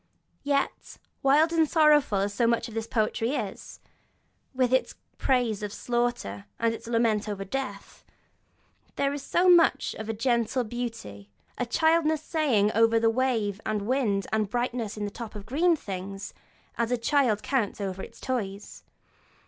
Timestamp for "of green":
15.35-15.75